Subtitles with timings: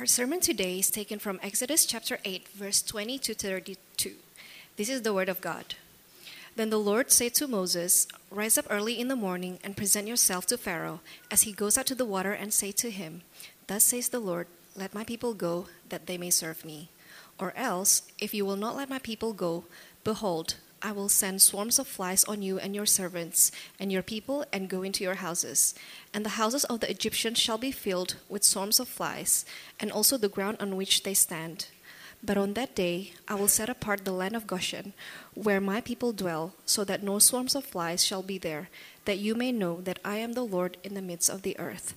[0.00, 4.14] Our sermon today is taken from Exodus chapter 8, verse 20 to 32.
[4.78, 5.74] This is the word of God.
[6.56, 10.46] Then the Lord said to Moses, Rise up early in the morning and present yourself
[10.46, 11.00] to Pharaoh
[11.30, 13.20] as he goes out to the water, and say to him,
[13.66, 16.88] Thus says the Lord, Let my people go, that they may serve me.
[17.38, 19.64] Or else, if you will not let my people go,
[20.02, 24.44] behold, I will send swarms of flies on you and your servants and your people,
[24.52, 25.74] and go into your houses.
[26.14, 29.44] And the houses of the Egyptians shall be filled with swarms of flies,
[29.78, 31.66] and also the ground on which they stand.
[32.22, 34.92] But on that day I will set apart the land of Goshen,
[35.34, 38.68] where my people dwell, so that no swarms of flies shall be there,
[39.04, 41.94] that you may know that I am the Lord in the midst of the earth.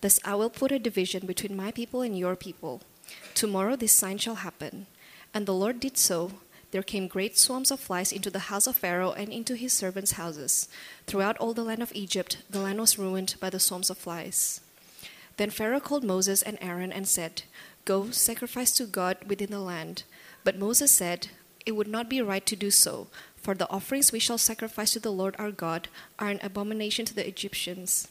[0.00, 2.80] Thus I will put a division between my people and your people.
[3.34, 4.86] Tomorrow this sign shall happen.
[5.34, 6.32] And the Lord did so.
[6.72, 10.12] There came great swarms of flies into the house of Pharaoh and into his servants'
[10.12, 10.68] houses.
[11.06, 14.60] Throughout all the land of Egypt, the land was ruined by the swarms of flies.
[15.36, 17.42] Then Pharaoh called Moses and Aaron and said,
[17.84, 20.02] Go, sacrifice to God within the land.
[20.44, 21.28] But Moses said,
[21.64, 25.00] It would not be right to do so, for the offerings we shall sacrifice to
[25.00, 28.08] the Lord our God are an abomination to the Egyptians.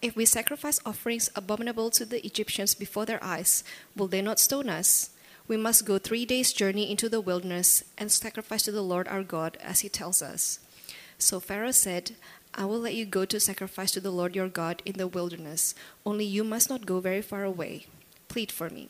[0.00, 3.64] If we sacrifice offerings abominable to the Egyptians before their eyes,
[3.96, 5.10] will they not stone us?
[5.48, 9.22] We must go three days' journey into the wilderness and sacrifice to the Lord our
[9.22, 10.58] God, as he tells us.
[11.18, 12.16] So Pharaoh said,
[12.54, 15.74] I will let you go to sacrifice to the Lord your God in the wilderness,
[16.04, 17.86] only you must not go very far away.
[18.28, 18.88] Plead for me.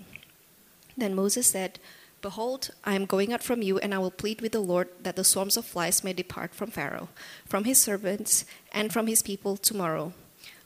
[0.97, 1.79] Then Moses said,
[2.23, 5.17] Behold, I am going out from you, and I will plead with the Lord that
[5.17, 7.09] the swarms of flies may depart from Pharaoh,
[7.45, 10.13] from his servants, and from his people tomorrow.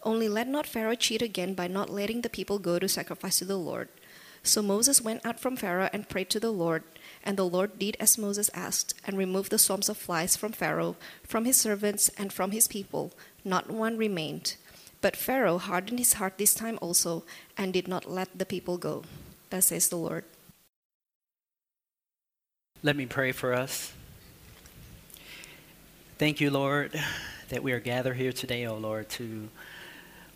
[0.02, 3.44] Only let not Pharaoh cheat again by not letting the people go to sacrifice to
[3.44, 3.88] the Lord.
[4.42, 6.82] So Moses went out from Pharaoh and prayed to the Lord,
[7.22, 10.96] and the Lord did as Moses asked, and removed the swarms of flies from Pharaoh,
[11.22, 13.12] from his servants, and from his people.
[13.44, 14.56] Not one remained.
[15.02, 17.24] But Pharaoh hardened his heart this time also,
[17.56, 19.04] and did not let the people go.
[19.50, 20.24] Thus says the Lord.
[22.82, 23.92] Let me pray for us.
[26.18, 26.98] Thank you, Lord,
[27.50, 29.48] that we are gathered here today, O Lord, to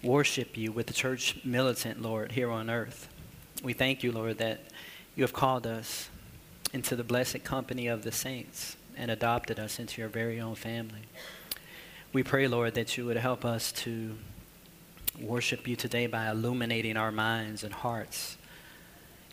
[0.03, 3.09] worship you with the church militant, Lord, here on earth.
[3.65, 4.61] We thank you, Lord, that
[5.17, 6.11] you have called us
[6.73, 11.03] into the blessed company of the saints and adopted us into your very own family.
[12.13, 14.17] We pray, Lord, that you would help us to
[15.21, 18.37] worship you today by illuminating our minds and hearts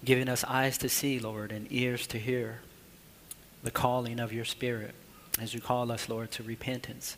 [0.03, 2.59] giving us eyes to see, Lord, and ears to hear
[3.63, 4.95] the calling of your Spirit
[5.39, 7.17] as you call us, Lord, to repentance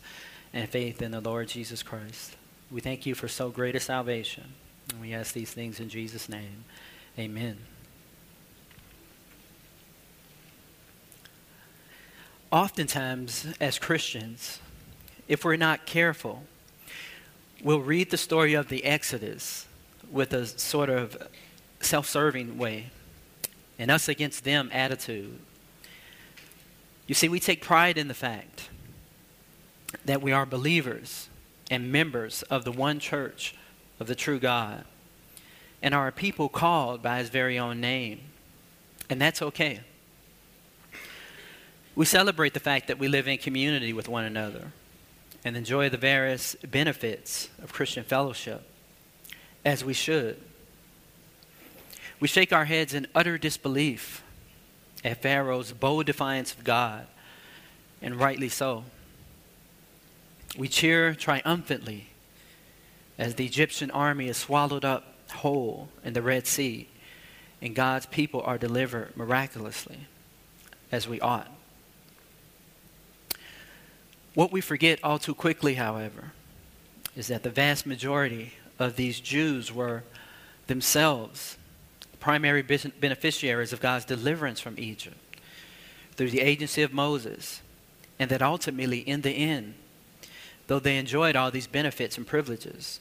[0.52, 2.36] and faith in the Lord Jesus Christ.
[2.70, 4.52] We thank you for so great a salvation.
[4.90, 6.64] And we ask these things in Jesus' name.
[7.18, 7.58] Amen.
[12.50, 14.58] Oftentimes, as Christians,
[15.28, 16.44] if we're not careful,
[17.62, 19.66] we'll read the story of the Exodus
[20.10, 21.16] with a sort of
[21.80, 22.90] self serving way,
[23.78, 25.38] an us against them attitude.
[27.06, 28.70] You see, we take pride in the fact
[30.04, 31.28] that we are believers
[31.70, 33.54] and members of the one church
[34.00, 34.84] of the true God
[35.84, 38.18] and are a people called by his very own name.
[39.10, 39.80] And that's okay.
[41.94, 44.72] We celebrate the fact that we live in community with one another
[45.44, 48.62] and enjoy the various benefits of Christian fellowship,
[49.62, 50.40] as we should.
[52.18, 54.22] We shake our heads in utter disbelief
[55.04, 57.06] at Pharaoh's bold defiance of God,
[58.00, 58.84] and rightly so.
[60.56, 62.06] We cheer triumphantly
[63.18, 66.88] as the Egyptian army is swallowed up whole in the Red Sea,
[67.60, 70.06] and God's people are delivered miraculously,
[70.92, 71.50] as we ought.
[74.34, 76.32] What we forget all too quickly, however,
[77.16, 80.02] is that the vast majority of these Jews were
[80.66, 81.56] themselves
[82.18, 85.16] primary beneficiaries of God's deliverance from Egypt
[86.16, 87.60] through the agency of Moses,
[88.18, 89.74] and that ultimately, in the end,
[90.66, 93.00] though they enjoyed all these benefits and privileges,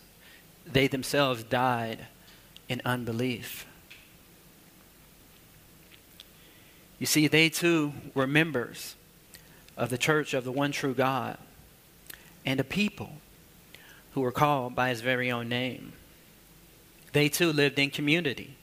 [0.65, 2.07] they themselves died
[2.69, 3.65] in unbelief.
[6.99, 8.95] You see, they too were members
[9.75, 11.37] of the church of the one true God
[12.45, 13.17] and a people
[14.13, 15.93] who were called by his very own name.
[17.11, 18.55] They too lived in community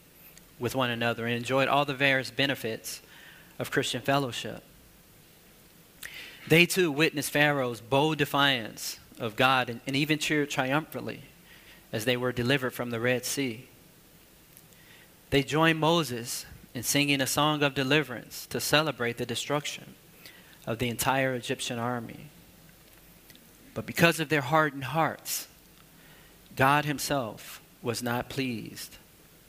[0.58, 3.00] with one another and enjoyed all the various benefits
[3.58, 4.62] of Christian fellowship.
[6.49, 11.23] They too witnessed Pharaoh's bold defiance of God and, and even cheered triumphantly
[11.93, 13.69] as they were delivered from the Red Sea.
[15.31, 16.44] They joined Moses
[16.75, 19.94] in singing a song of deliverance to celebrate the destruction
[20.67, 22.29] of the entire Egyptian army.
[23.75, 25.47] But because of their hardened hearts,
[26.56, 28.99] God Himself was not pleased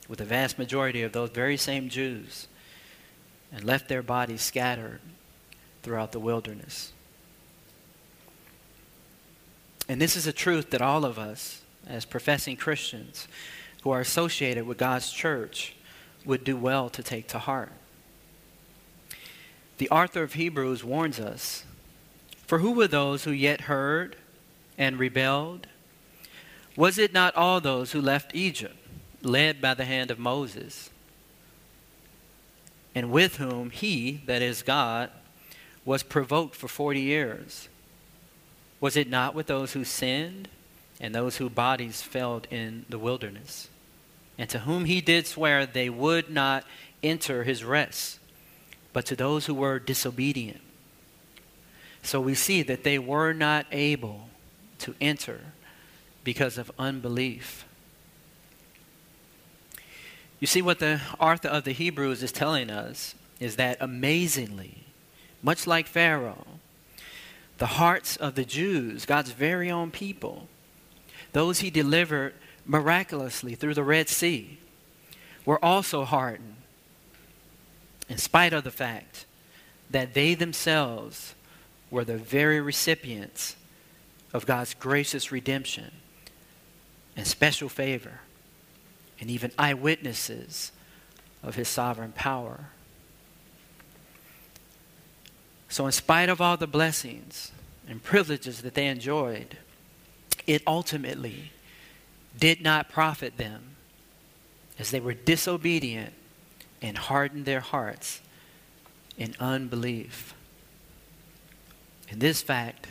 [0.08, 2.48] with the vast majority of those very same Jews
[3.52, 5.02] and left their bodies scattered
[5.84, 6.94] throughout the wilderness.
[9.90, 13.28] And this is a truth that all of us, as professing Christians
[13.82, 15.76] who are associated with God's church,
[16.26, 17.72] would do well to take to heart.
[19.78, 21.66] The author of Hebrews warns us
[22.46, 24.16] For who were those who yet heard
[24.78, 25.66] and rebelled?
[26.76, 28.76] Was it not all those who left Egypt,
[29.24, 30.90] led by the hand of Moses,
[32.94, 35.10] and with whom he, that is God,
[35.84, 37.68] was provoked for forty years?
[38.80, 40.48] Was it not with those who sinned
[41.00, 43.68] and those whose bodies fell in the wilderness?
[44.42, 46.66] And to whom he did swear they would not
[47.04, 48.18] enter his rest,
[48.92, 50.62] but to those who were disobedient.
[52.02, 54.30] So we see that they were not able
[54.80, 55.42] to enter
[56.24, 57.68] because of unbelief.
[60.40, 64.86] You see, what the author of the Hebrews is telling us is that amazingly,
[65.44, 66.48] much like Pharaoh,
[67.60, 70.48] the hearts of the Jews, God's very own people,
[71.32, 72.34] those he delivered
[72.66, 74.60] miraculously through the Red Sea,
[75.46, 76.56] were also hardened,
[78.08, 79.26] in spite of the fact
[79.90, 81.36] that they themselves
[81.90, 83.56] were the very recipients
[84.34, 85.92] of God's gracious redemption
[87.18, 88.22] and special favor,
[89.20, 90.72] and even eyewitnesses
[91.44, 92.70] of his sovereign power.
[95.68, 97.52] So, in spite of all the blessings
[97.88, 99.58] and privileges that they enjoyed,
[100.48, 101.52] it ultimately
[102.38, 103.76] did not profit them
[104.80, 106.14] as they were disobedient
[106.82, 108.22] and hardened their hearts
[109.18, 110.34] in unbelief.
[112.10, 112.88] And this fact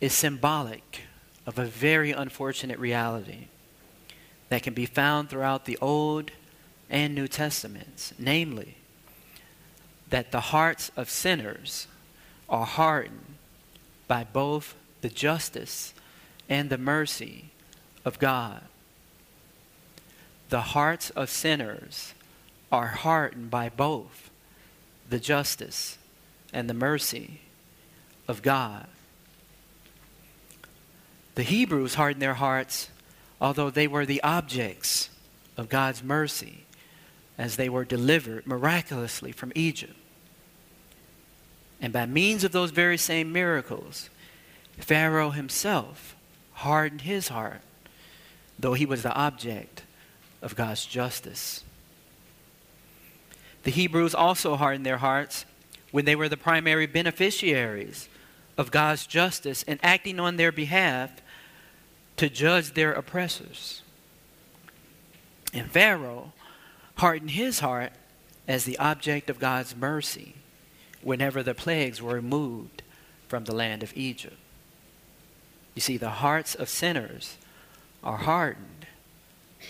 [0.00, 1.02] is symbolic
[1.46, 3.48] of a very unfortunate reality
[4.48, 6.30] that can be found throughout the Old
[6.88, 8.76] and New Testaments, namely,
[10.10, 11.88] that the hearts of sinners
[12.48, 13.34] are hardened
[14.06, 15.94] by both the justice
[16.48, 17.50] and the mercy
[18.04, 18.62] of God.
[20.50, 22.14] The hearts of sinners
[22.70, 24.30] are hardened by both
[25.08, 25.98] the justice
[26.52, 27.40] and the mercy
[28.28, 28.86] of God.
[31.34, 32.90] The Hebrews hardened their hearts,
[33.40, 35.10] although they were the objects
[35.56, 36.64] of God's mercy
[37.36, 39.96] as they were delivered miraculously from Egypt.
[41.80, 44.08] And by means of those very same miracles,
[44.78, 46.14] Pharaoh himself
[46.52, 47.60] hardened his heart,
[48.58, 49.82] though he was the object
[50.42, 51.64] of God's justice.
[53.64, 55.46] The Hebrews also hardened their hearts
[55.90, 58.08] when they were the primary beneficiaries
[58.58, 61.10] of God's justice and acting on their behalf
[62.16, 63.82] to judge their oppressors.
[65.52, 66.32] And Pharaoh
[66.96, 67.92] hardened his heart
[68.46, 70.34] as the object of God's mercy
[71.02, 72.82] whenever the plagues were removed
[73.28, 74.36] from the land of Egypt.
[75.74, 77.36] You see, the hearts of sinners
[78.04, 78.86] are hardened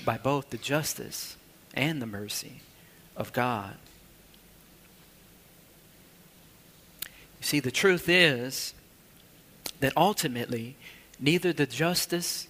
[0.05, 1.37] by both the justice
[1.73, 2.61] and the mercy
[3.17, 3.77] of God.
[7.41, 8.75] You see, the truth is
[9.81, 10.77] that ultimately,
[11.19, 12.49] neither the justice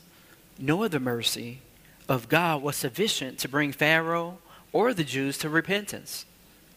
[0.59, 1.61] nor the mercy
[2.09, 4.39] of God was sufficient to bring Pharaoh
[4.73, 6.27] or the Jews to repentance.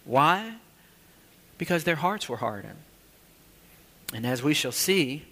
[0.04, 0.58] Why?
[1.58, 2.80] because their hearts were hardened.
[4.14, 5.26] And as we shall see,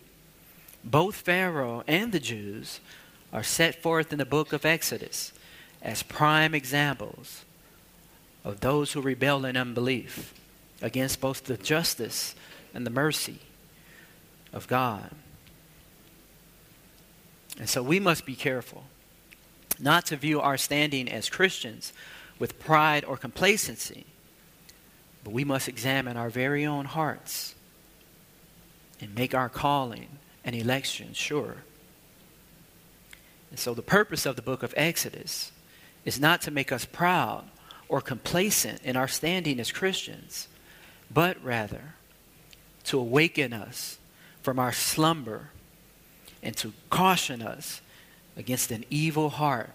[0.83, 2.79] both Pharaoh and the Jews
[3.35, 5.31] are set forth in the book of Exodus
[5.81, 7.45] as prime examples
[8.43, 10.33] of those who rebel in unbelief
[10.81, 12.33] against both the justice
[12.73, 13.39] and the mercy
[14.51, 15.11] of God.
[17.59, 18.85] And so we must be careful
[19.79, 21.93] not to view our standing as Christians
[22.39, 24.05] with pride or complacency
[25.25, 27.55] but we must examine our very own hearts
[29.01, 30.07] and make our calling
[30.45, 31.55] and election sure.
[33.55, 35.53] And so, the purpose of the book of Exodus
[36.03, 37.45] is not to make us proud
[37.87, 40.49] or complacent in our standing as Christians,
[41.09, 41.93] but rather
[42.83, 43.97] to awaken us
[44.41, 45.51] from our slumber
[46.43, 47.79] and to caution us
[48.35, 49.71] against an evil heart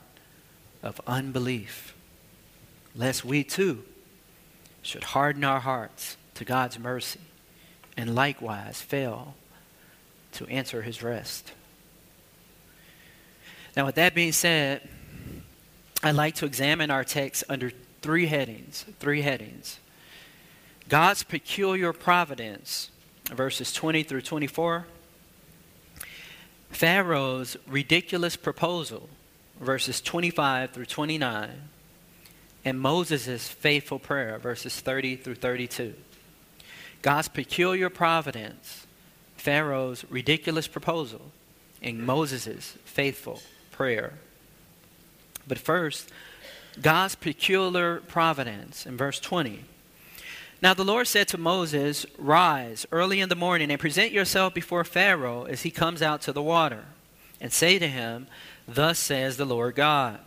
[0.83, 1.95] of unbelief,
[2.95, 3.83] lest we too
[4.83, 7.21] should harden our hearts to God's mercy
[7.97, 9.37] and likewise fail
[10.33, 11.53] to enter his rest.
[13.81, 14.87] Now, with that being said,
[16.03, 17.73] I'd like to examine our text under
[18.03, 18.85] three headings.
[18.99, 19.79] Three headings.
[20.91, 22.91] God's peculiar providence,
[23.33, 24.87] verses 20 through 24.
[26.69, 29.09] Pharaoh's ridiculous proposal,
[29.59, 31.51] verses 25 through 29
[32.67, 35.95] and Moses' faithful prayer, verses 30 through 32.
[37.01, 38.87] God's peculiar providence,
[39.39, 41.33] Pharaoh's ridiculous proposal,
[41.81, 43.41] and Moses' faithful
[43.81, 44.13] prayer.
[45.49, 46.11] But first,
[46.83, 49.65] God's peculiar providence in verse 20.
[50.61, 54.85] Now the Lord said to Moses, Rise early in the morning and present yourself before
[54.85, 56.85] Pharaoh as he comes out to the water,
[57.41, 58.27] and say to him,
[58.69, 60.19] Thus says the Lord God,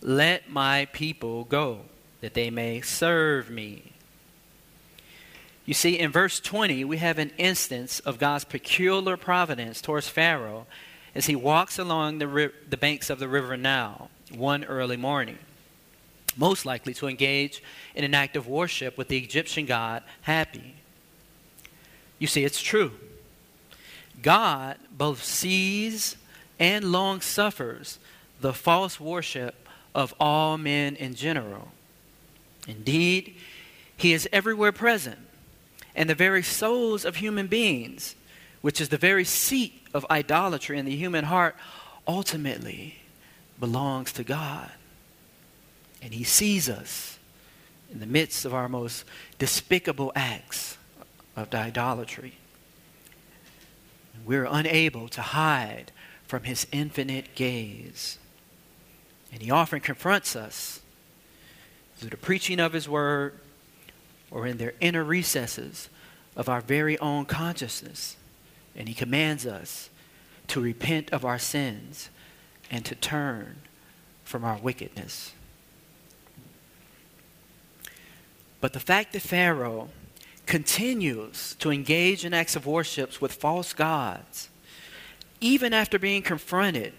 [0.00, 1.80] Let my people go,
[2.22, 3.92] that they may serve me.
[5.66, 10.66] You see, in verse 20, we have an instance of God's peculiar providence towards Pharaoh
[11.16, 15.38] as he walks along the, ri- the banks of the river Nile one early morning
[16.36, 17.62] most likely to engage
[17.94, 20.72] in an act of worship with the Egyptian god Hapi.
[22.18, 22.92] You see, it's true.
[24.22, 26.16] God both sees
[26.58, 27.98] and long suffers
[28.40, 31.68] the false worship of all men in general.
[32.66, 33.34] Indeed,
[33.96, 35.18] He is everywhere present,
[35.94, 38.14] and the very souls of human beings,
[38.60, 41.56] which is the very seat of idolatry in the human heart,
[42.06, 42.96] ultimately
[43.58, 44.70] belongs to God.
[46.02, 47.18] And He sees us
[47.90, 49.04] in the midst of our most
[49.38, 50.76] despicable acts
[51.36, 52.34] of idolatry.
[54.24, 55.92] We're unable to hide
[56.26, 58.18] from His infinite gaze.
[59.32, 60.80] And He often confronts us
[61.96, 63.38] through the preaching of His Word
[64.30, 65.88] or in their inner recesses
[66.34, 68.16] of our very own consciousness.
[68.76, 69.90] And He commands us
[70.48, 72.10] to repent of our sins
[72.70, 73.56] and to turn
[74.24, 75.32] from our wickedness.
[78.60, 79.88] But the fact that Pharaoh
[80.46, 84.48] continues to engage in acts of worship with false gods,
[85.40, 86.92] even after being confronted,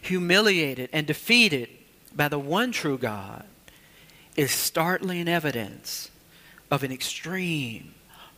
[0.00, 1.68] humiliated, and defeated
[2.14, 3.44] by the one true God,
[4.36, 6.10] is startling evidence
[6.70, 7.94] of an extreme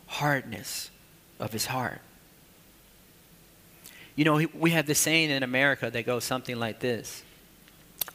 [0.06, 0.90] hardness
[1.38, 2.00] of his heart.
[4.16, 7.22] You know, we have this saying in America that goes something like this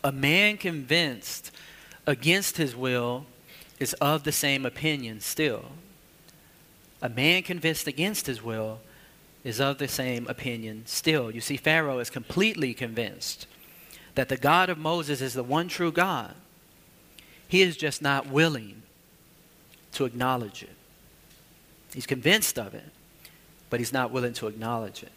[0.03, 1.51] A man convinced
[2.07, 3.25] against his will
[3.79, 5.65] is of the same opinion still.
[7.01, 8.79] A man convinced against his will
[9.43, 11.31] is of the same opinion still.
[11.31, 13.47] You see, Pharaoh is completely convinced
[14.15, 16.33] that the God of Moses is the one true God.
[17.47, 18.83] He is just not willing
[19.93, 20.75] to acknowledge it.
[21.93, 22.89] He's convinced of it,
[23.69, 25.11] but he's not willing to acknowledge it.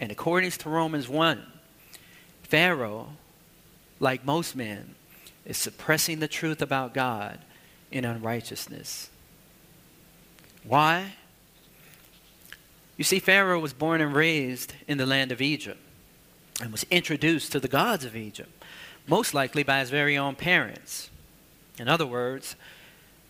[0.00, 1.42] And according to Romans 1,
[2.42, 3.08] Pharaoh,
[3.98, 4.94] like most men,
[5.44, 7.38] is suppressing the truth about God
[7.90, 9.10] in unrighteousness.
[10.64, 11.14] Why?
[12.96, 15.80] You see, Pharaoh was born and raised in the land of Egypt
[16.60, 18.64] and was introduced to the gods of Egypt,
[19.06, 21.10] most likely by his very own parents.
[21.78, 22.56] In other words,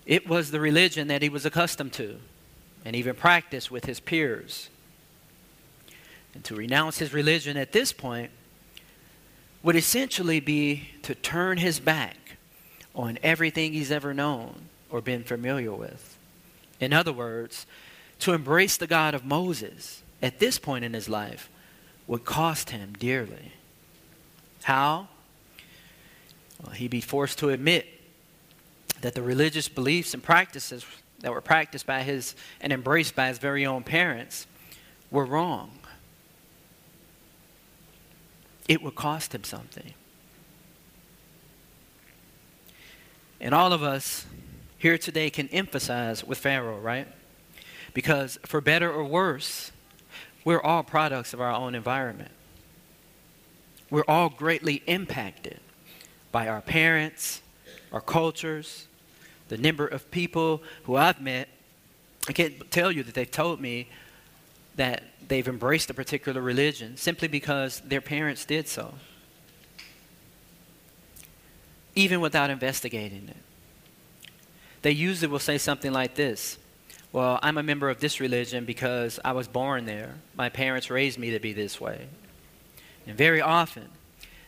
[0.06, 2.18] it was the religion that he was accustomed to
[2.85, 4.70] and even practiced with his peers.
[6.36, 8.30] And to renounce his religion at this point
[9.62, 12.36] would essentially be to turn his back
[12.94, 16.18] on everything he's ever known or been familiar with.
[16.78, 17.64] In other words,
[18.18, 21.48] to embrace the God of Moses at this point in his life
[22.06, 23.52] would cost him dearly.
[24.64, 25.08] How?
[26.62, 27.86] Well, he'd be forced to admit
[29.00, 30.84] that the religious beliefs and practices
[31.20, 34.46] that were practiced by his and embraced by his very own parents
[35.10, 35.70] were wrong.
[38.68, 39.94] It would cost him something.
[43.40, 44.26] And all of us
[44.78, 47.06] here today can emphasize with Pharaoh, right?
[47.94, 49.73] Because for better or worse,
[50.44, 52.30] we're all products of our own environment.
[53.90, 55.61] We're all greatly impacted
[56.32, 57.40] by our parents,
[57.92, 58.88] our cultures,
[59.49, 61.49] the number of people who I've met.
[62.28, 63.88] I can't tell you that they've told me
[64.76, 68.95] that they've embraced a particular religion simply because their parents did so
[71.97, 73.37] even without investigating it.
[74.83, 76.59] They usually will say something like this
[77.11, 80.14] Well, I'm a member of this religion because I was born there.
[80.37, 82.06] My parents raised me to be this way.
[83.06, 83.88] And very often,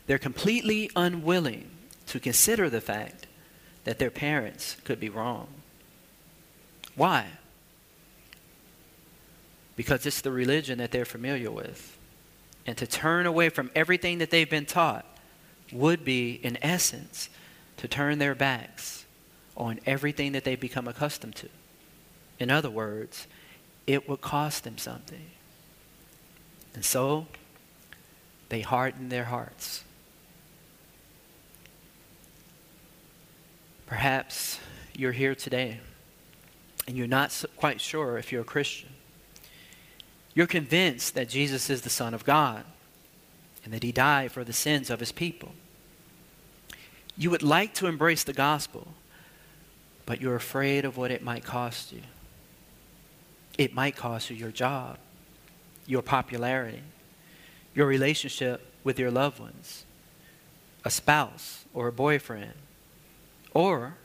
[0.06, 1.70] they're completely unwilling
[2.06, 3.26] to consider the fact
[3.84, 5.48] that their parents could be wrong.
[6.94, 7.26] Why?
[9.78, 11.96] Because it's the religion that they're familiar with.
[12.66, 15.06] And to turn away from everything that they've been taught
[15.72, 17.28] would be, in essence,
[17.76, 19.06] to turn their backs
[19.56, 21.48] on everything that they've become accustomed to.
[22.40, 23.28] In other words,
[23.86, 25.30] it would cost them something.
[26.74, 27.28] And so,
[28.48, 29.84] they harden their hearts.
[33.86, 34.58] Perhaps
[34.96, 35.78] you're here today
[36.88, 38.88] and you're not quite sure if you're a Christian.
[40.34, 42.64] You're convinced that Jesus is the Son of God
[43.64, 45.50] and that he died for the sins of his people.
[47.16, 48.94] You would like to embrace the gospel,
[50.06, 52.02] but you're afraid of what it might cost you.
[53.58, 54.98] It might cost you your job,
[55.86, 56.82] your popularity,
[57.74, 59.84] your relationship with your loved ones,
[60.84, 62.54] a spouse or a boyfriend,
[63.52, 63.96] or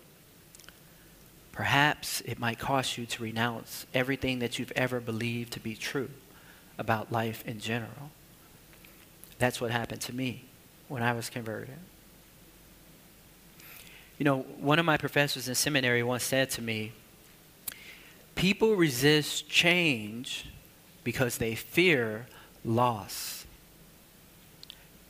[1.53, 6.10] perhaps it might cost you to renounce everything that you've ever believed to be true
[6.77, 8.12] about life in general.
[9.38, 10.45] That's what happened to me
[10.89, 11.77] when I was converted.
[14.17, 16.91] You know, one of my professors in seminary once said to me,
[18.36, 20.50] People resist change
[21.03, 22.25] because they fear
[22.65, 23.45] loss.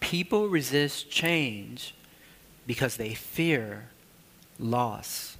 [0.01, 1.95] People resist change
[2.67, 3.89] because they fear
[4.59, 5.32] loss.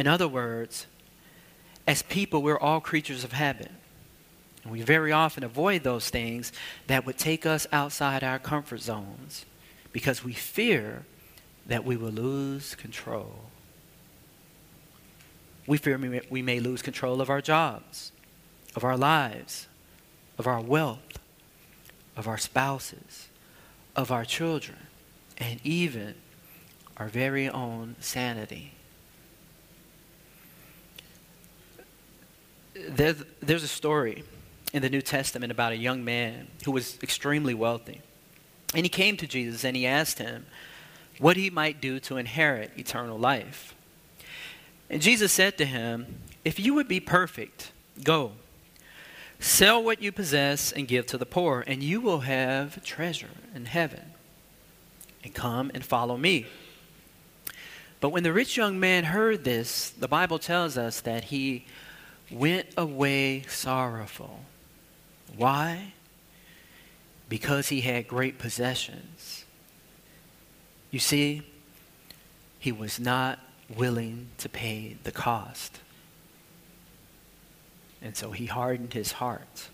[0.00, 0.86] In other words,
[1.86, 3.70] as people, we're all creatures of habit.
[4.62, 6.52] And we very often avoid those things
[6.86, 9.44] that would take us outside our comfort zones
[9.92, 11.04] because we fear
[11.66, 13.50] that we will lose control.
[15.66, 15.98] We fear
[16.30, 18.10] we may lose control of our jobs,
[18.74, 19.68] of our lives,
[20.38, 21.18] of our wealth,
[22.16, 23.28] of our spouses,
[23.94, 24.78] of our children,
[25.36, 26.14] and even
[26.96, 28.72] our very own sanity.
[32.88, 34.24] There's, there's a story
[34.72, 38.00] in the New Testament about a young man who was extremely wealthy.
[38.74, 40.46] And he came to Jesus and he asked him
[41.18, 43.74] what he might do to inherit eternal life.
[44.88, 47.72] And Jesus said to him, If you would be perfect,
[48.02, 48.32] go.
[49.38, 53.66] Sell what you possess and give to the poor, and you will have treasure in
[53.66, 54.12] heaven.
[55.24, 56.46] And come and follow me.
[58.00, 61.66] But when the rich young man heard this, the Bible tells us that he
[62.30, 64.40] went away sorrowful
[65.36, 65.92] why?
[67.28, 69.44] Because he had great possessions.
[70.90, 71.42] You see,
[72.58, 73.38] he was not
[73.74, 75.80] willing to pay the cost.
[78.02, 79.68] And so he hardened his heart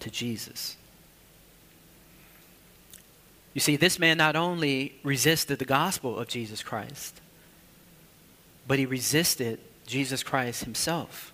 [0.00, 0.76] to Jesus.
[3.54, 7.20] You see, this man not only resisted the gospel of Jesus Christ,
[8.68, 11.32] but he resisted Jesus Christ himself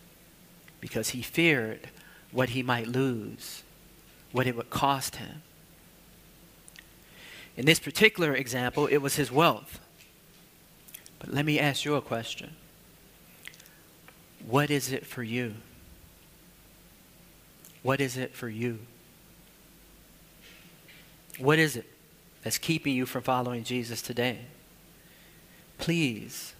[0.80, 1.88] because he feared
[2.30, 3.62] what he might lose,
[4.30, 5.42] what it would cost him.
[7.56, 9.78] In this particular example, it was his wealth.
[11.18, 12.56] But let me ask you a question
[14.46, 15.54] What is it for you?
[17.82, 18.80] What is it for you?
[21.38, 21.86] What is it
[22.42, 24.38] that's keeping you from following Jesus today?
[25.78, 26.54] Please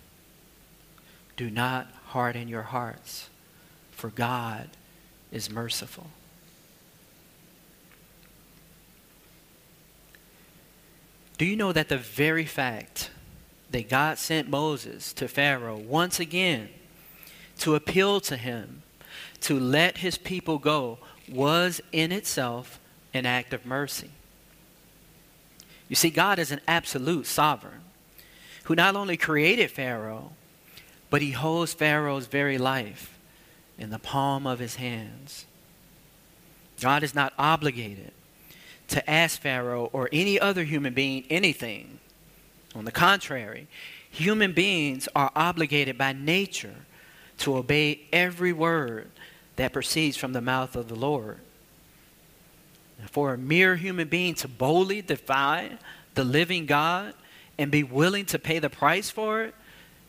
[1.37, 3.29] do not harden your hearts,
[3.91, 4.69] for God
[5.31, 6.09] is merciful.
[11.39, 13.11] Do you know that the very fact
[13.71, 16.69] that God sent Moses to Pharaoh once again
[17.59, 18.83] to appeal to him
[19.41, 22.79] to let his people go was in itself
[23.15, 24.11] an act of mercy?
[25.89, 27.81] You see, God is an absolute sovereign
[28.65, 30.33] who not only created Pharaoh,
[31.13, 33.19] but he holds Pharaoh's very life
[33.77, 35.45] in the palm of his hands.
[36.81, 38.13] God is not obligated
[38.89, 41.99] to ask Pharaoh or any other human being anything.
[42.75, 43.69] On the contrary,
[44.11, 46.77] human beings are obligated by nature
[47.41, 49.11] to obey every word
[49.57, 51.41] that proceeds from the mouth of the Lord.
[53.11, 55.77] For a mere human being to boldly defy
[56.15, 57.13] the living God
[57.59, 59.55] and be willing to pay the price for it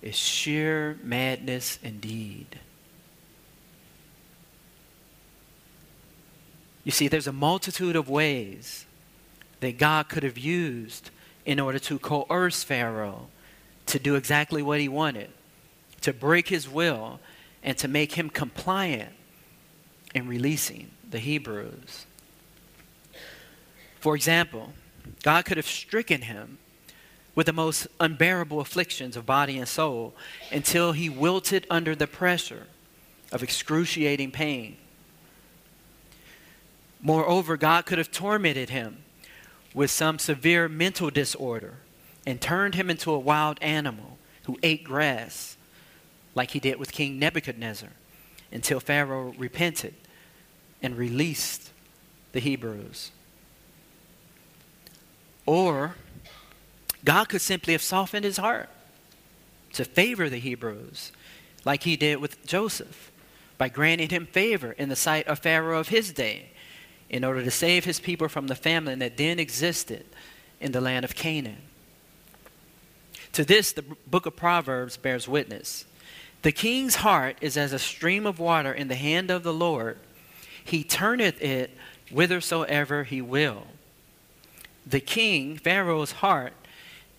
[0.03, 2.59] is sheer madness indeed.
[6.83, 8.85] You see, there's a multitude of ways
[9.61, 11.09] that God could have used
[11.45, 13.27] in order to coerce Pharaoh
[13.85, 15.29] to do exactly what he wanted,
[16.01, 17.21] to break his will,
[17.63, 19.13] and to make him compliant
[20.13, 22.05] in releasing the Hebrews.
[24.01, 24.73] For example,
[25.23, 26.57] God could have stricken him
[27.35, 30.13] with the most unbearable afflictions of body and soul
[30.51, 32.67] until he wilted under the pressure
[33.31, 34.77] of excruciating pain.
[37.01, 39.03] Moreover, God could have tormented him
[39.73, 41.77] with some severe mental disorder
[42.25, 45.57] and turned him into a wild animal who ate grass,
[46.35, 47.89] like he did with King Nebuchadnezzar,
[48.51, 49.95] until Pharaoh repented
[50.81, 51.71] and released
[52.31, 53.11] the Hebrews.
[55.45, 55.95] Or
[57.03, 58.69] God could simply have softened his heart
[59.73, 61.11] to favor the Hebrews,
[61.65, 63.11] like he did with Joseph,
[63.57, 66.49] by granting him favor in the sight of Pharaoh of his day,
[67.09, 70.05] in order to save his people from the famine that then existed
[70.59, 71.61] in the land of Canaan.
[73.33, 75.85] To this, the book of Proverbs bears witness.
[76.43, 79.97] The king's heart is as a stream of water in the hand of the Lord.
[80.63, 81.71] He turneth it
[82.11, 83.67] whithersoever he will.
[84.85, 86.53] The king, Pharaoh's heart,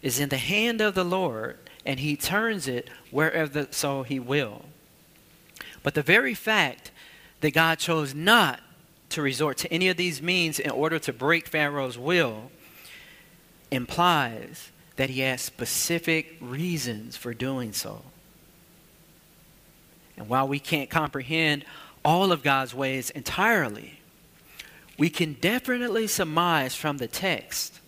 [0.05, 4.67] is in the hand of the Lord, and he turns it wherever so he will.
[5.83, 6.93] But the very fact
[7.41, 8.61] that God chose not
[9.09, 12.51] to resort to any of these means in order to break Pharaoh's will
[13.71, 18.03] implies that he has specific reasons for doing so.
[20.19, 21.65] And while we can't comprehend
[22.05, 24.01] all of God's ways entirely,
[24.99, 27.81] we can definitely surmise from the text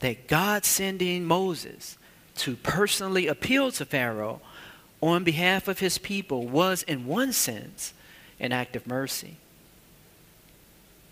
[0.00, 1.96] that God sending Moses
[2.36, 4.40] to personally appeal to Pharaoh
[5.02, 7.94] on behalf of his people was, in one sense,
[8.38, 9.36] an act of mercy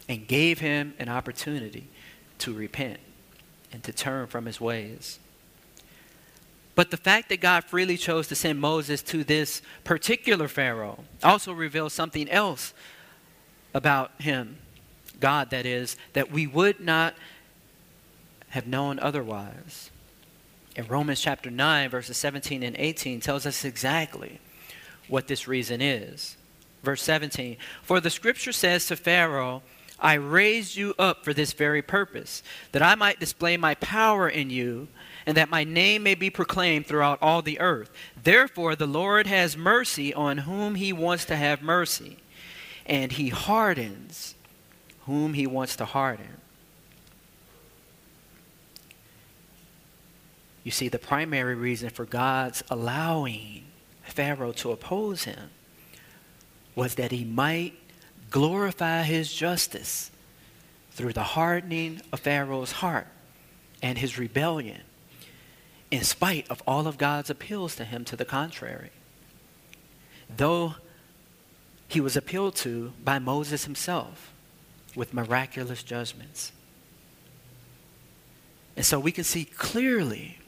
[0.08, 1.88] and gave him an opportunity
[2.38, 2.98] to repent
[3.72, 5.18] and to turn from his ways.
[6.74, 11.52] But the fact that God freely chose to send Moses to this particular Pharaoh also
[11.52, 12.74] reveals something else
[13.72, 14.58] about him,
[15.20, 17.14] God, that is, that we would not
[18.54, 19.90] have known otherwise.
[20.76, 24.38] In Romans chapter 9, verses 17 and 18, tells us exactly
[25.08, 26.36] what this reason is.
[26.84, 29.62] Verse 17 For the scripture says to Pharaoh,
[29.98, 34.50] I raised you up for this very purpose, that I might display my power in
[34.50, 34.86] you
[35.26, 37.90] and that my name may be proclaimed throughout all the earth.
[38.22, 42.18] Therefore, the Lord has mercy on whom he wants to have mercy,
[42.86, 44.36] and he hardens
[45.06, 46.40] whom he wants to harden.
[50.64, 53.64] You see, the primary reason for God's allowing
[54.03, 55.50] Pharaoh to oppose him
[56.74, 57.74] was that he might
[58.31, 60.11] glorify his justice
[60.92, 63.07] through the hardening of Pharaoh's heart
[63.83, 64.81] and his rebellion
[65.90, 68.90] in spite of all of God's appeals to him to the contrary.
[70.35, 70.77] Though
[71.87, 74.33] he was appealed to by Moses himself
[74.96, 76.53] with miraculous judgments.
[78.77, 80.38] And so we can see clearly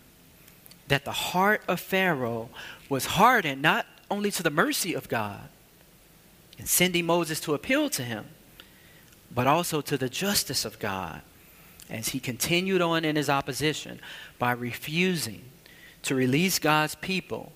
[0.89, 2.49] that the heart of Pharaoh
[2.89, 5.49] was hardened not only to the mercy of God
[6.59, 8.27] in sending Moses to appeal to him,
[9.35, 11.23] but also to the justice of God
[11.91, 14.01] as he continued on in his opposition
[14.39, 15.45] by refusing
[16.03, 17.53] to release God's people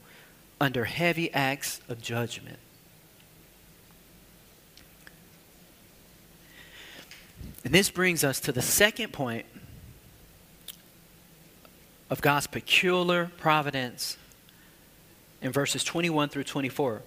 [0.60, 2.58] under heavy acts of judgment.
[7.64, 9.46] And this brings us to the second point
[12.10, 14.18] of God's peculiar providence
[15.40, 17.02] in verses 21 through 24.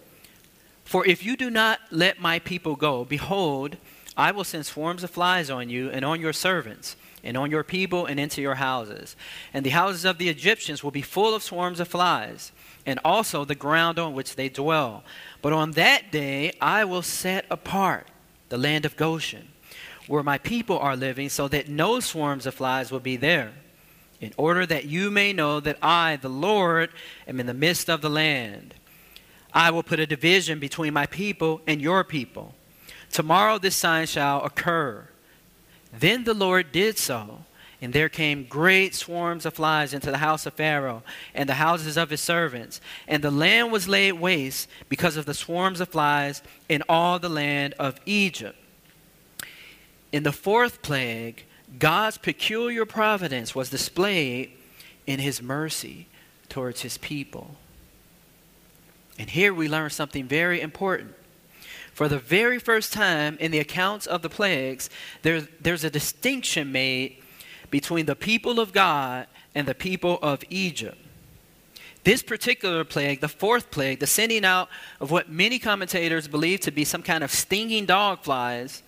[0.86, 3.78] For if you do not let my people go, behold,
[4.18, 7.63] I will send swarms of flies on you and on your servants and on your
[7.63, 9.16] people and into your houses.
[9.54, 12.52] And the houses of the Egyptians will be full of swarms of flies,
[12.86, 15.04] and also the ground on which they dwell.
[15.42, 18.08] But on that day I will set apart
[18.50, 19.48] the land of Goshen,
[20.08, 23.54] where my people are living, so that no swarms of flies will be there,
[24.23, 26.89] in order that you may know that I, the Lord,
[27.27, 28.73] am in the midst of the land.
[29.53, 32.55] I will put a division between my people and your people.
[33.12, 35.07] Tomorrow this sign shall occur
[35.93, 37.45] then the Lord did so.
[37.81, 41.03] And there came great swarms of flies into the house of Pharaoh
[41.36, 42.79] and the houses of his servants.
[43.09, 47.29] And the land was laid waste because of the swarms of flies in all the
[47.29, 48.57] land of Egypt.
[50.13, 51.43] In the fourth plague,
[51.79, 54.51] God's peculiar providence was displayed
[55.07, 56.07] in his mercy
[56.49, 57.55] towards his people.
[59.17, 61.13] And here we learn something very important.
[61.93, 64.89] For the very first time in the accounts of the plagues,
[65.21, 67.17] there, there's a distinction made
[67.69, 70.97] between the people of God and the people of Egypt.
[72.03, 76.71] This particular plague, the fourth plague, the sending out of what many commentators believe to
[76.71, 78.83] be some kind of stinging dog flies,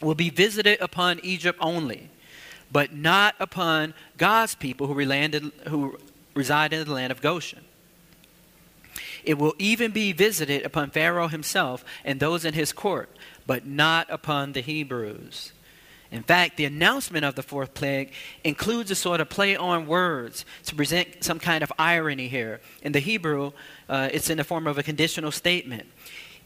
[0.00, 2.10] will be visited upon Egypt only,
[2.72, 5.98] but not upon God's people who, landed, who
[6.34, 7.64] reside in the land of Goshen.
[9.24, 13.10] It will even be visited upon Pharaoh himself and those in his court,
[13.46, 15.52] but not upon the Hebrews.
[16.10, 18.12] In fact, the announcement of the fourth plague
[18.44, 22.60] includes a sort of play on words to present some kind of irony here.
[22.82, 23.52] In the Hebrew,
[23.88, 25.86] uh, it's in the form of a conditional statement.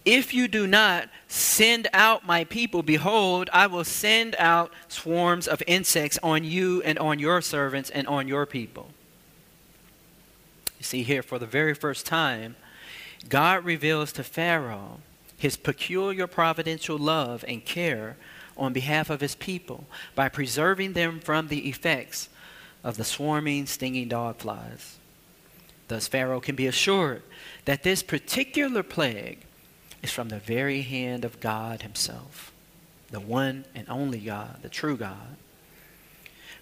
[0.07, 5.64] If you do not send out my people, behold, I will send out swarms of
[5.66, 8.90] insects on you and on your servants and on your people.
[10.79, 12.55] You see here, for the very first time,
[13.29, 15.01] God reveals to Pharaoh
[15.37, 18.16] his peculiar providential love and care
[18.57, 22.29] on behalf of his people by preserving them from the effects
[22.85, 24.99] of the swarming, stinging dog flies.
[25.88, 27.23] Thus, Pharaoh can be assured
[27.64, 29.40] that this particular plague
[30.02, 32.52] is from the very hand of God Himself,
[33.11, 35.37] the one and only God, the true God.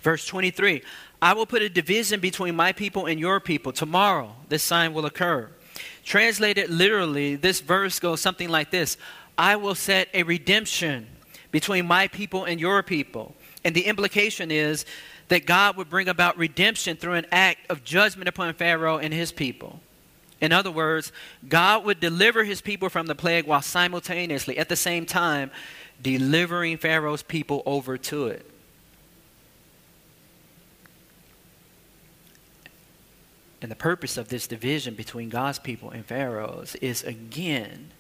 [0.01, 0.83] Verse 23
[1.23, 3.73] I will put a division between my people and your people.
[3.73, 5.49] Tomorrow, this sign will occur.
[6.05, 8.97] Translated literally, this verse goes something like this
[9.37, 11.07] I will set a redemption
[11.51, 13.35] between my people and your people.
[13.65, 14.85] And the implication is
[15.29, 19.33] that God would bring about redemption through an act of judgment upon Pharaoh and his
[19.33, 19.81] people.
[20.45, 21.11] In other words,
[21.49, 25.51] God would deliver his people from the plague while simultaneously, at the same time,
[26.03, 28.45] delivering Pharaoh's people over to it.
[33.63, 37.93] And the purpose of this division between God's people and Pharaoh's is again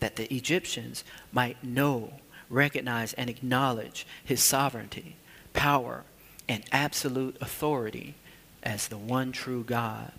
[0.00, 5.16] that the Egyptians might know, recognize, and acknowledge his sovereignty,
[5.54, 6.04] power,
[6.46, 8.14] and absolute authority
[8.62, 10.12] as the one true God.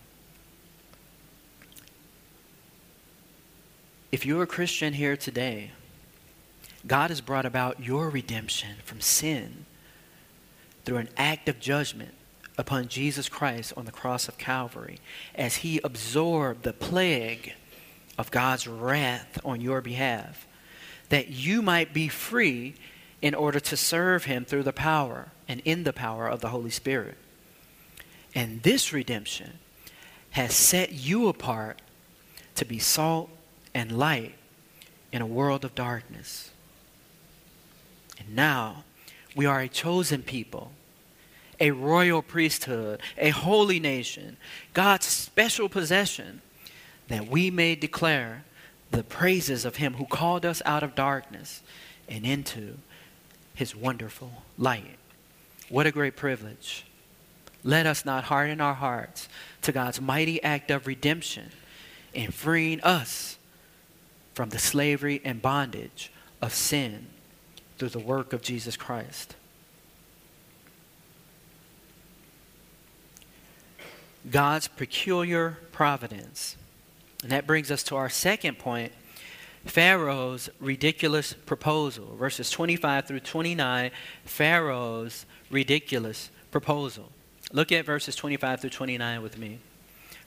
[4.14, 5.72] If you're a Christian here today,
[6.86, 9.66] God has brought about your redemption from sin
[10.86, 12.14] through an act of judgment
[12.56, 15.00] upon Jesus Christ on the cross of Calvary
[15.34, 17.54] as he absorbed the plague
[18.16, 20.46] of God's wrath on your behalf,
[21.10, 22.76] that you might be free
[23.20, 26.70] in order to serve him through the power and in the power of the Holy
[26.70, 27.18] Spirit.
[28.36, 29.58] And this redemption
[30.30, 31.82] has set you apart
[32.54, 33.32] to be salt
[33.74, 34.36] and light
[35.12, 36.52] in a world of darkness.
[38.20, 38.84] And now
[39.36, 40.72] we are a chosen people,
[41.60, 44.38] a royal priesthood, a holy nation,
[44.74, 46.42] God's special possession,
[47.08, 48.44] that we may declare
[48.92, 51.62] the praises of Him who called us out of darkness
[52.08, 52.78] and into
[53.56, 54.98] His wonderful light.
[55.70, 56.86] What a great privilege.
[57.64, 59.30] Let us not harden our hearts
[59.62, 61.52] to God's mighty act of redemption
[62.14, 63.38] in freeing us
[64.34, 67.08] from the slavery and bondage of sin
[67.78, 69.36] through the work of Jesus Christ.
[74.30, 76.56] God's peculiar providence.
[77.22, 78.92] And that brings us to our second point
[79.66, 82.16] Pharaoh's ridiculous proposal.
[82.18, 83.92] Verses 25 through 29,
[84.26, 87.12] Pharaoh's ridiculous proposal.
[87.54, 89.60] Look at verses 25 through 29 with me.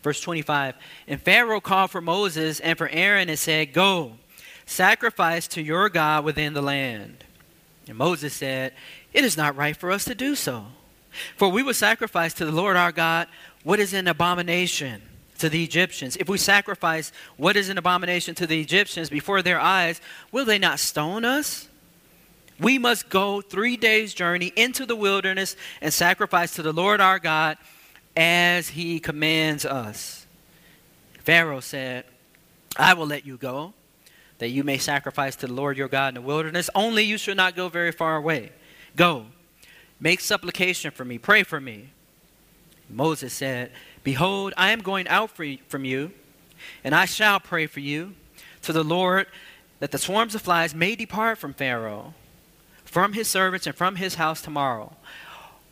[0.07, 0.77] Verse 25
[1.09, 4.12] And Pharaoh called for Moses and for Aaron and said, Go,
[4.64, 7.25] sacrifice to your God within the land.
[7.88, 8.73] And Moses said,
[9.12, 10.66] It is not right for us to do so.
[11.37, 13.27] For we will sacrifice to the Lord our God
[13.64, 15.03] what is an abomination
[15.38, 16.16] to the Egyptians.
[16.19, 20.61] If we sacrifice what is an abomination to the Egyptians before their eyes, will they
[20.61, 21.69] not stone us?
[22.61, 27.19] We must go three days' journey into the wilderness and sacrifice to the Lord our
[27.19, 27.59] God
[28.16, 30.26] as he commands us.
[31.18, 32.05] Pharaoh said,
[32.79, 33.74] I will let you go,
[34.38, 36.70] that you may sacrifice to the Lord your God in the wilderness.
[36.74, 38.52] Only you should not go very far away.
[38.94, 39.26] Go,
[40.00, 41.90] make supplication for me, pray for me.
[42.88, 43.72] Moses said,
[44.05, 46.12] Behold, I am going out from you,
[46.85, 48.14] and I shall pray for you
[48.62, 49.26] to the Lord
[49.81, 52.14] that the swarms of flies may depart from Pharaoh,
[52.85, 54.96] from his servants, and from his house tomorrow.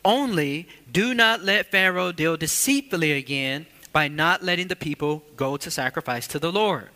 [0.05, 5.71] Only do not let Pharaoh deal deceitfully again by not letting the people go to
[5.71, 6.89] sacrifice to the Lord.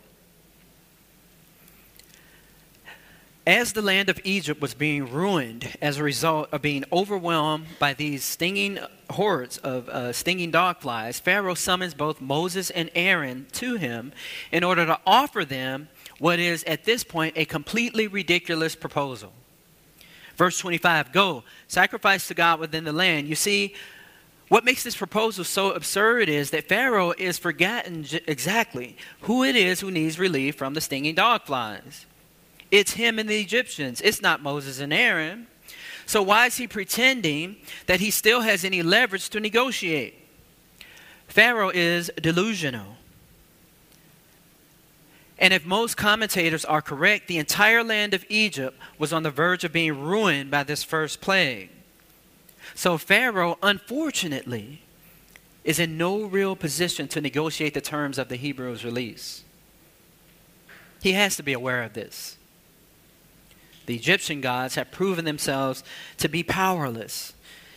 [3.46, 7.94] As the land of Egypt was being ruined as a result of being overwhelmed by
[7.94, 8.78] these stinging
[9.10, 14.12] hordes of uh, stinging dog flies, Pharaoh summons both Moses and Aaron to him
[14.52, 19.32] in order to offer them what is at this point a completely ridiculous proposal.
[20.40, 23.28] Verse 25 Go, sacrifice to God within the land.
[23.28, 23.74] You see,
[24.48, 29.54] what makes this proposal so absurd is that Pharaoh is forgotten j- exactly who it
[29.54, 32.06] is who needs relief from the stinging dog flies.
[32.70, 35.46] It's him and the Egyptians, it's not Moses and Aaron.
[36.06, 40.14] So, why is he pretending that he still has any leverage to negotiate?
[41.28, 42.96] Pharaoh is delusional.
[45.40, 49.64] And if most commentators are correct, the entire land of Egypt was on the verge
[49.64, 51.70] of being ruined by this first plague.
[52.74, 54.82] So Pharaoh, unfortunately,
[55.64, 59.42] is in no real position to negotiate the terms of the Hebrews' release.
[61.02, 62.36] He has to be aware of this.
[63.86, 65.82] The Egyptian gods have proven themselves
[66.18, 67.32] to be powerless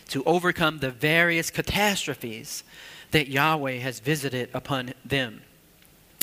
[0.10, 2.64] to overcome the various catastrophes
[3.12, 5.42] that Yahweh has visited upon them.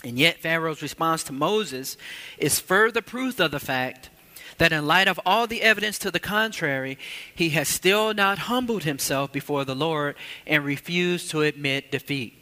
[0.03, 1.97] And yet, Pharaoh's response to Moses
[2.39, 4.09] is further proof of the fact
[4.59, 6.99] that, in light of all the evidence to the contrary,
[7.35, 12.35] he has still not humbled himself before the Lord and refused to admit defeat.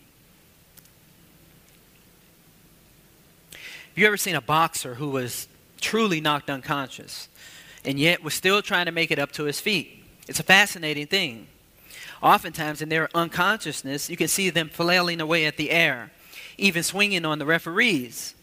[3.52, 5.48] Have you ever seen a boxer who was
[5.80, 7.28] truly knocked unconscious?
[7.84, 10.04] and yet was still trying to make it up to his feet.
[10.28, 11.46] It's a fascinating thing.
[12.22, 16.10] Oftentimes, in their unconsciousness, you can see them flailing away at the air,
[16.58, 18.34] even swinging on the referees,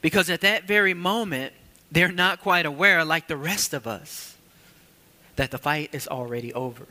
[0.00, 1.52] because at that very moment,
[1.90, 4.36] they're not quite aware, like the rest of us,
[5.36, 6.86] that the fight is already over.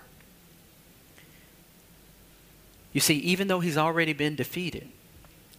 [2.92, 4.88] You see, even though he's already been defeated,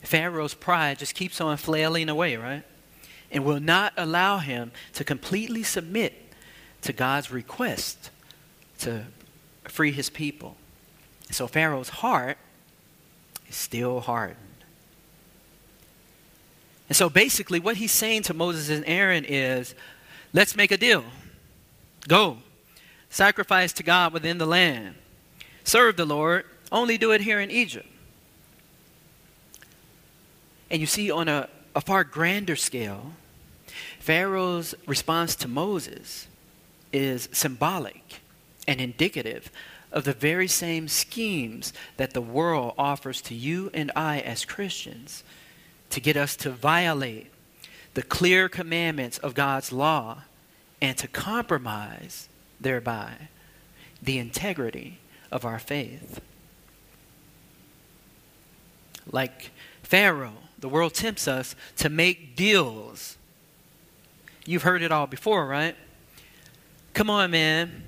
[0.02, 2.62] Pharaoh's pride just keeps on flailing away, right?
[3.30, 6.14] And will not allow him to completely submit
[6.82, 8.10] to God's request
[8.80, 9.06] to
[9.64, 10.56] free his people.
[11.30, 12.38] So Pharaoh's heart
[13.48, 14.38] is still hardened.
[16.94, 19.74] And so basically, what he's saying to Moses and Aaron is
[20.32, 21.02] let's make a deal.
[22.06, 22.38] Go,
[23.10, 24.94] sacrifice to God within the land,
[25.64, 27.88] serve the Lord, only do it here in Egypt.
[30.70, 33.14] And you see, on a, a far grander scale,
[33.98, 36.28] Pharaoh's response to Moses
[36.92, 38.20] is symbolic
[38.68, 39.50] and indicative
[39.90, 45.24] of the very same schemes that the world offers to you and I as Christians
[45.90, 47.30] to get us to violate
[47.94, 50.22] the clear commandments of God's law
[50.80, 52.28] and to compromise
[52.60, 53.28] thereby
[54.02, 54.98] the integrity
[55.30, 56.20] of our faith.
[59.10, 59.50] Like
[59.82, 63.16] Pharaoh, the world tempts us to make deals.
[64.44, 65.76] You've heard it all before, right?
[66.92, 67.84] Come on, man.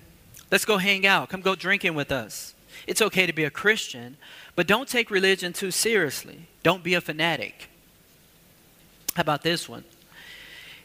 [0.50, 1.28] Let's go hang out.
[1.28, 2.54] Come go drinking with us.
[2.86, 4.16] It's okay to be a Christian,
[4.54, 6.48] but don't take religion too seriously.
[6.62, 7.68] Don't be a fanatic.
[9.16, 9.84] How about this one?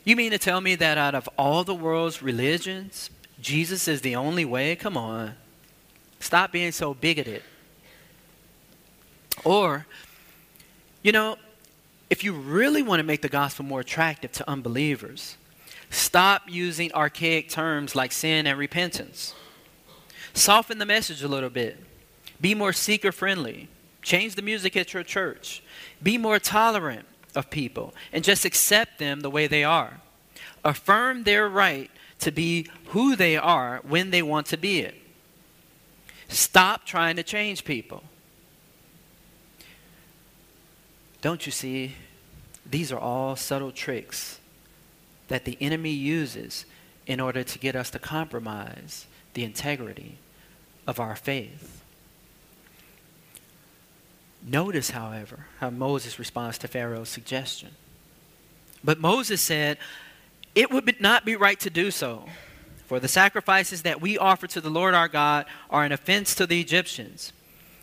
[0.04, 4.16] You mean to tell me that out of all the world's religions, Jesus is the
[4.16, 4.76] only way?
[4.76, 5.36] Come on.
[6.20, 7.44] Stop being so bigoted.
[9.44, 9.86] Or,
[11.04, 11.38] you know,
[12.10, 15.38] if you really want to make the gospel more attractive to unbelievers,
[15.92, 19.36] Stop using archaic terms like sin and repentance.
[20.34, 21.78] Soften the message a little bit.
[22.40, 23.68] Be more seeker friendly.
[24.02, 25.62] Change the music at your church.
[26.02, 30.02] Be more tolerant of people and just accept them the way they are.
[30.64, 31.90] Affirm their right
[32.20, 34.96] to be who they are when they want to be it.
[36.28, 38.04] Stop trying to change people.
[41.22, 41.96] Don't you see?
[42.70, 44.40] These are all subtle tricks
[45.28, 46.66] that the enemy uses
[47.06, 50.18] in order to get us to compromise the integrity
[50.88, 51.81] of our faith.
[54.46, 57.70] Notice, however, how Moses responds to Pharaoh's suggestion.
[58.84, 59.78] But Moses said,
[60.56, 62.26] It would not be right to do so,
[62.88, 66.48] for the sacrifices that we offer to the Lord our God are an offense to
[66.48, 67.34] the Egyptians.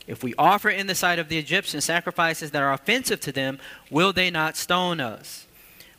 [0.06, 3.58] If we offer in the sight of the Egyptians sacrifices that are offensive to them,
[3.90, 5.46] will they not stone us?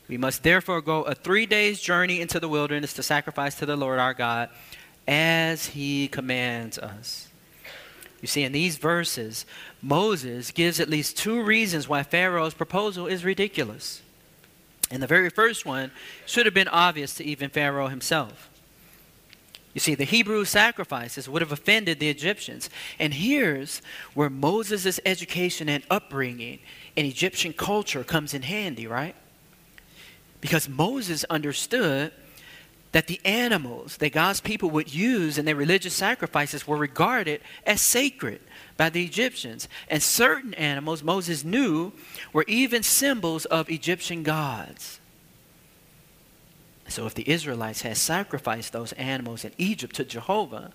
[0.08, 3.76] We must therefore go a three days journey into the wilderness to sacrifice to the
[3.76, 4.50] Lord our God
[5.06, 7.28] as he commands us.
[8.20, 9.46] You see, in these verses,
[9.82, 14.02] Moses gives at least two reasons why Pharaoh's proposal is ridiculous.
[14.90, 15.90] And the very first one
[16.26, 18.50] should have been obvious to even Pharaoh himself.
[19.72, 22.68] You see, the Hebrew sacrifices would have offended the Egyptians.
[22.98, 23.80] And here's
[24.14, 26.58] where Moses' education and upbringing
[26.96, 29.14] in Egyptian culture comes in handy, right?
[30.40, 32.12] Because Moses understood
[32.92, 37.80] that the animals that God's people would use in their religious sacrifices were regarded as
[37.80, 38.40] sacred
[38.76, 39.68] by the Egyptians.
[39.88, 41.92] And certain animals, Moses knew,
[42.32, 44.98] were even symbols of Egyptian gods.
[46.88, 50.72] So if the Israelites had sacrificed those animals in Egypt to Jehovah,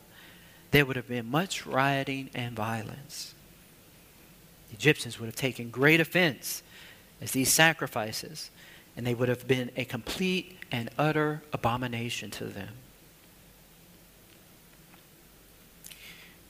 [0.71, 3.33] there would have been much rioting and violence.
[4.69, 6.63] The Egyptians would have taken great offense
[7.21, 8.49] as these sacrifices
[8.95, 12.69] and they would have been a complete and utter abomination to them.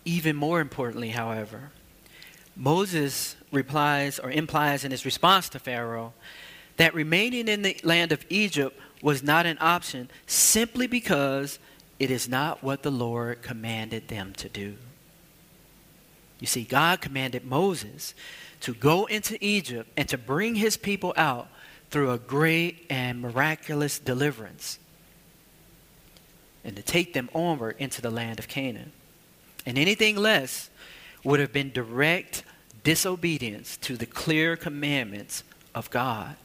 [0.03, 1.71] Even more importantly, however,
[2.55, 6.13] Moses replies or implies in his response to Pharaoh
[6.77, 11.59] that remaining in the land of Egypt was not an option simply because
[11.99, 14.75] it is not what the Lord commanded them to do.
[16.39, 18.13] You see, God commanded Moses
[18.61, 21.47] to go into Egypt and to bring his people out
[21.89, 24.79] through a great and miraculous deliverance
[26.63, 28.91] and to take them onward into the land of Canaan.
[29.65, 30.69] And anything less
[31.23, 32.43] would have been direct
[32.83, 36.35] disobedience to the clear commandments of God.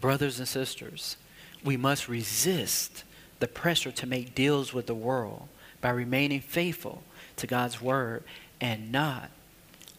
[0.00, 1.16] Brothers and sisters,
[1.64, 3.04] we must resist
[3.40, 5.48] the pressure to make deals with the world
[5.80, 7.02] by remaining faithful
[7.36, 8.24] to God's word
[8.60, 9.30] and not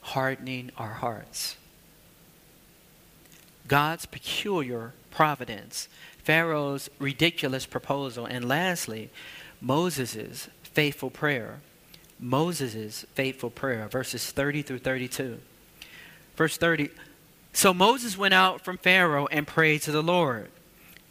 [0.01, 1.57] hardening our hearts.
[3.67, 5.87] God's peculiar providence,
[6.23, 9.09] Pharaoh's ridiculous proposal, and lastly,
[9.61, 11.61] Moses' faithful prayer.
[12.19, 15.39] Moses' faithful prayer, verses 30 through 32.
[16.35, 16.89] Verse 30
[17.53, 20.49] So Moses went out from Pharaoh and prayed to the Lord.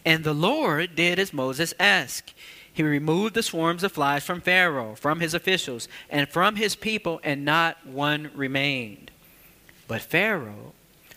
[0.05, 2.35] And the Lord did as Moses asked.
[2.73, 7.21] He removed the swarms of flies from Pharaoh, from his officials, and from his people,
[7.23, 9.11] and not one remained.
[9.87, 10.73] But Pharaoh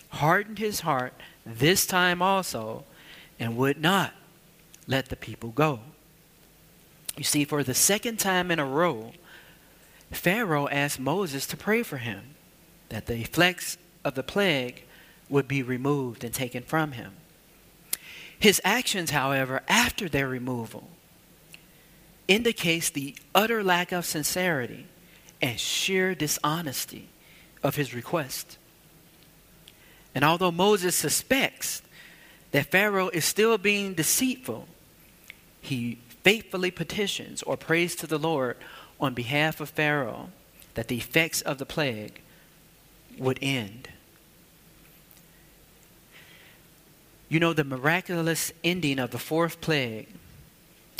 [0.09, 1.13] hardened his heart
[1.45, 2.83] this time also,
[3.39, 4.13] and would not
[4.87, 5.79] let the people go.
[7.15, 9.13] You see, for the second time in a row,
[10.11, 12.35] Pharaoh asked Moses to pray for him,
[12.89, 14.83] that the effects of the plague
[15.29, 17.13] would be removed and taken from him.
[18.39, 20.89] His actions, however, after their removal,
[22.27, 24.85] indicates the utter lack of sincerity
[25.41, 27.09] and sheer dishonesty
[27.63, 28.57] of his request.
[30.17, 31.83] And although Moses suspects
[32.49, 34.67] that Pharaoh is still being deceitful,
[35.61, 38.57] he faithfully petitions or prays to the Lord
[38.99, 40.29] on behalf of Pharaoh
[40.73, 42.19] that the effects of the plague
[43.19, 43.89] would end.
[47.29, 50.07] You know, the miraculous ending of the fourth plague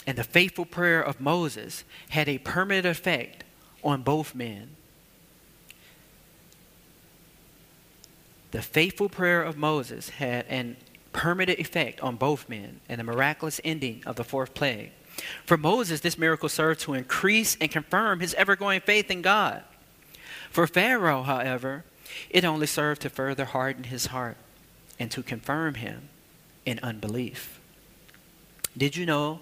[0.05, 3.43] and the faithful prayer of Moses had a permanent effect
[3.83, 4.76] on both men.
[8.51, 10.77] The faithful prayer of Moses had an
[11.17, 14.91] permanent effect on both men and the miraculous ending of the fourth plague.
[15.45, 19.63] For Moses, this miracle served to increase and confirm his ever going faith in God.
[20.51, 21.85] For Pharaoh, however,
[22.29, 24.37] it only served to further harden his heart
[24.99, 26.09] and to confirm him
[26.65, 27.59] in unbelief.
[28.77, 29.39] Did you know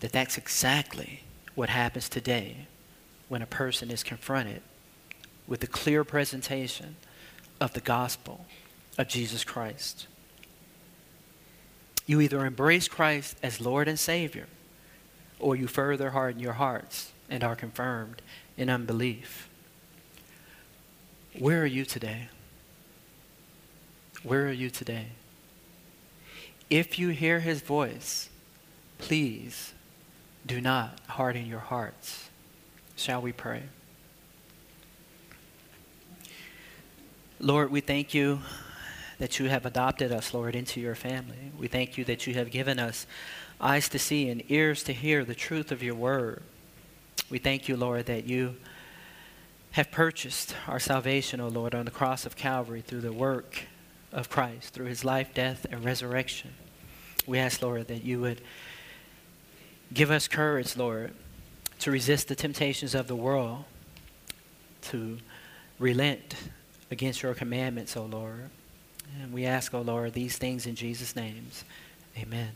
[0.00, 1.24] that that's exactly
[1.54, 2.68] what happens today
[3.28, 4.62] when a person is confronted
[5.46, 6.96] with a clear presentation
[7.60, 8.46] of the gospel
[8.96, 10.06] of Jesus Christ.
[12.06, 14.46] You either embrace Christ as Lord and Savior,
[15.38, 18.22] or you further harden your hearts and are confirmed
[18.56, 19.48] in unbelief.
[21.38, 22.28] Where are you today?
[24.22, 25.08] Where are you today?
[26.70, 28.28] If you hear his voice,
[28.98, 29.72] please
[30.46, 32.28] do not harden your hearts.
[32.96, 33.64] Shall we pray?
[37.40, 38.40] Lord, we thank you
[39.18, 41.52] that you have adopted us, Lord, into your family.
[41.58, 43.06] We thank you that you have given us
[43.60, 46.42] eyes to see and ears to hear the truth of your word.
[47.30, 48.56] We thank you, Lord, that you
[49.72, 53.64] have purchased our salvation, O oh Lord, on the cross of Calvary through the work
[54.12, 56.50] of Christ, through his life, death, and resurrection.
[57.26, 58.40] We ask, Lord, that you would
[59.92, 61.12] Give us courage, Lord,
[61.78, 63.64] to resist the temptations of the world,
[64.82, 65.18] to
[65.78, 66.34] relent
[66.90, 68.50] against your commandments, O Lord.
[69.20, 71.64] And we ask, O Lord, these things in Jesus' names.
[72.16, 72.50] Amen.